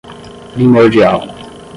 primordial 0.55 1.21